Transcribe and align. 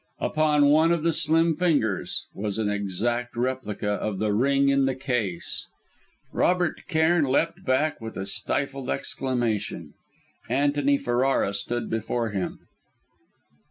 Upon 0.17 0.65
one 0.71 0.91
of 0.91 1.03
the 1.03 1.13
slim 1.13 1.55
fingers 1.55 2.25
was 2.33 2.57
an 2.57 2.71
exact 2.71 3.35
replica 3.37 3.87
of 3.89 4.17
the 4.17 4.33
ring 4.33 4.69
in 4.69 4.85
the 4.85 4.95
case! 4.95 5.69
Robert 6.31 6.87
Cairn 6.87 7.25
leapt 7.25 7.63
back 7.63 8.01
with 8.01 8.17
a 8.17 8.25
stifled 8.25 8.89
exclamation. 8.89 9.93
Antony 10.49 10.97
Ferrara 10.97 11.53
stood 11.53 11.87
before 11.87 12.31
him! 12.31 12.61